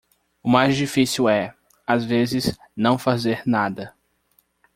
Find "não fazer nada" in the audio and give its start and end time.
2.75-3.93